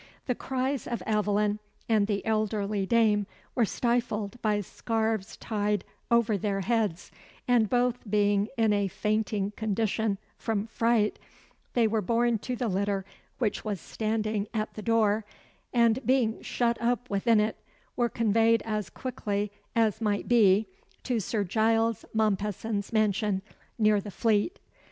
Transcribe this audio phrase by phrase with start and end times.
[0.25, 6.61] The cries of Aveline and the elderly dame were stifled by scarves tied over their
[6.61, 7.11] heads;
[7.47, 11.19] and both being in a fainting condition from fright,
[11.73, 13.05] they were borne to the litter
[13.37, 15.23] which was standing at the door,
[15.71, 17.57] and being shut up within it,
[17.95, 20.65] were conveyed as quickly as might be
[21.03, 23.43] to Sir Giles Mompesson's mansion,
[23.77, 24.57] near the Fleet.